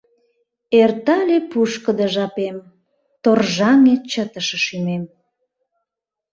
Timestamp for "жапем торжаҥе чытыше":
2.13-4.57